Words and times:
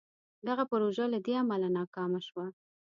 دغه 0.47 0.63
پروژه 0.71 1.05
له 1.13 1.19
دې 1.25 1.33
امله 1.43 1.67
ناکامه 1.77 2.19
شوه. 2.27 2.45